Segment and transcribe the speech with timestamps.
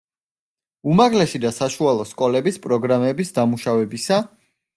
[0.93, 4.21] უმაღლესი და საშუალო სკოლების პროგრამების დამუშავებისა.